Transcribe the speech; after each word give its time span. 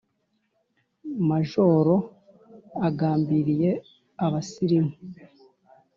Majoro 1.29 1.95
agambiriye 2.87 3.71
Abasilimu 4.25 4.93